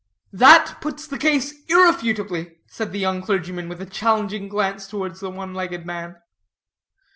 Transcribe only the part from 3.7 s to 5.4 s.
a challenging glance towards the